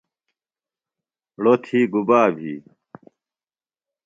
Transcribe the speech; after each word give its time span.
ڑو 1.41 1.53
تھی 1.63 1.79
گُبا 1.93 2.21
بھی؟ 2.35 2.53